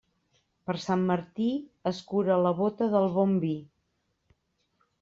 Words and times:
Per 0.69 0.75
Sant 0.85 1.03
Martí, 1.11 1.49
escura 1.91 2.39
la 2.47 2.55
bóta 2.63 2.89
del 2.97 3.07
bon 3.19 3.39
vi. 3.47 3.55